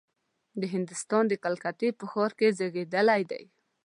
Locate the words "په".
1.99-2.05